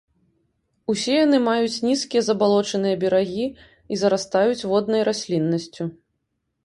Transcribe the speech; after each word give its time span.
Усе 0.93 1.11
яны 1.25 1.37
маюць 1.47 1.81
нізкія 1.89 2.21
забалочаныя 2.29 2.95
берагі 3.03 3.45
і 3.51 3.93
зарастаюць 4.05 4.67
воднай 4.73 5.01
расліннасцю. 5.11 5.83